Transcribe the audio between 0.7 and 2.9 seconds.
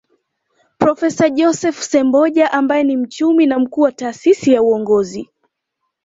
Profesa Joseph Semboja ambaye